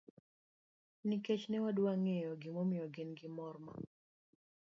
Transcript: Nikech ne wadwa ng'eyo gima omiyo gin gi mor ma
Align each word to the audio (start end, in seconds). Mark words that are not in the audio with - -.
Nikech 1.07 1.43
ne 1.49 1.57
wadwa 1.63 1.91
ng'eyo 2.03 2.31
gima 2.41 2.59
omiyo 2.63 2.85
gin 2.93 3.09
gi 3.17 3.27
mor 3.35 3.55
ma 3.65 3.73